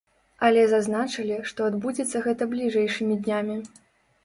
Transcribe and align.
Але 0.45 0.63
зазначылі, 0.71 1.37
што 1.51 1.69
адбудзецца 1.71 2.23
гэта 2.25 2.49
бліжэйшымі 2.57 3.21
днямі. 3.23 3.61